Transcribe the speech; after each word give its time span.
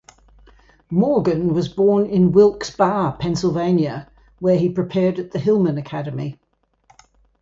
Morgan 0.89 1.53
was 1.53 1.69
born 1.69 2.07
in 2.07 2.31
Wilkes-Barre, 2.31 3.17
Pennsylvania 3.19 4.09
where 4.39 4.57
he 4.57 4.67
prepared 4.67 5.19
at 5.19 5.29
the 5.29 5.37
Hillman 5.37 5.77
Academy. 5.77 6.39